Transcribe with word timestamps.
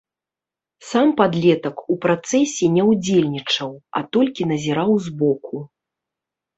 Сам 0.91 1.11
падлетак 1.19 1.77
у 1.97 1.99
працэсе 2.07 2.65
не 2.79 2.83
ўдзельнічаў, 2.89 3.71
а 4.01 4.05
толькі 4.13 4.51
назіраў 4.57 5.01
збоку. 5.09 5.67